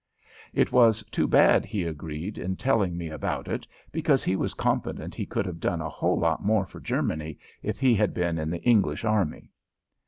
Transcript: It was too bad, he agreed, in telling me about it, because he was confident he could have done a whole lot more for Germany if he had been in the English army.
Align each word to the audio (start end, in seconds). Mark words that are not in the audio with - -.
It 0.51 0.71
was 0.71 1.03
too 1.11 1.27
bad, 1.27 1.63
he 1.63 1.83
agreed, 1.83 2.39
in 2.39 2.55
telling 2.55 2.97
me 2.97 3.09
about 3.09 3.47
it, 3.47 3.67
because 3.91 4.23
he 4.23 4.35
was 4.35 4.55
confident 4.55 5.13
he 5.13 5.27
could 5.27 5.45
have 5.45 5.59
done 5.59 5.79
a 5.79 5.89
whole 5.89 6.17
lot 6.17 6.43
more 6.43 6.65
for 6.65 6.79
Germany 6.79 7.37
if 7.61 7.79
he 7.79 7.93
had 7.93 8.11
been 8.11 8.39
in 8.39 8.49
the 8.49 8.63
English 8.63 9.05
army. 9.05 9.51